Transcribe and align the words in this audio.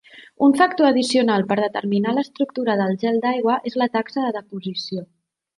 Un 0.45 0.53
factor 0.61 0.87
addicional 0.87 1.43
per 1.51 1.57
determinar 1.59 2.15
l'estructura 2.19 2.79
del 2.81 2.97
gel 3.05 3.23
d'aigua 3.27 3.61
és 3.73 3.79
la 3.83 3.91
taxa 3.99 4.25
de 4.27 4.37
deposició. 4.43 5.07